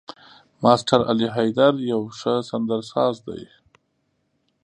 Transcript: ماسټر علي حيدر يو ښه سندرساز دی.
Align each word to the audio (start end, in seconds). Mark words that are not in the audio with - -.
ماسټر 0.63 0.99
علي 1.09 1.27
حيدر 1.35 1.73
يو 1.91 2.01
ښه 2.17 2.33
سندرساز 2.49 3.15
دی. 3.27 3.41